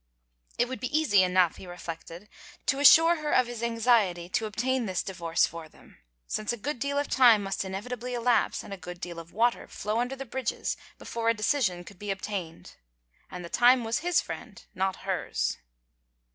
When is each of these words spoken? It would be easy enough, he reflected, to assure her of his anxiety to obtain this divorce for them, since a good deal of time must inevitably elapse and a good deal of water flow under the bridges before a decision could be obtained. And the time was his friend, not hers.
It 0.57 0.67
would 0.67 0.79
be 0.79 0.97
easy 0.97 1.21
enough, 1.21 1.57
he 1.57 1.67
reflected, 1.67 2.27
to 2.65 2.79
assure 2.79 3.17
her 3.17 3.31
of 3.31 3.45
his 3.45 3.61
anxiety 3.61 4.29
to 4.29 4.47
obtain 4.47 4.87
this 4.87 5.03
divorce 5.03 5.45
for 5.45 5.69
them, 5.69 5.99
since 6.25 6.51
a 6.51 6.57
good 6.57 6.79
deal 6.79 6.97
of 6.97 7.07
time 7.07 7.43
must 7.43 7.63
inevitably 7.63 8.15
elapse 8.15 8.63
and 8.63 8.73
a 8.73 8.77
good 8.77 8.99
deal 8.99 9.19
of 9.19 9.31
water 9.31 9.67
flow 9.67 9.99
under 9.99 10.15
the 10.15 10.25
bridges 10.25 10.75
before 10.97 11.29
a 11.29 11.35
decision 11.35 11.83
could 11.83 11.99
be 11.99 12.09
obtained. 12.09 12.77
And 13.29 13.45
the 13.45 13.49
time 13.49 13.83
was 13.83 13.99
his 13.99 14.21
friend, 14.21 14.65
not 14.73 14.95
hers. 15.05 15.57